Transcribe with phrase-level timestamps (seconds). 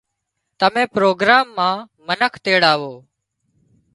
[0.59, 2.93] تمين پروگرام مان منک تيڙاوو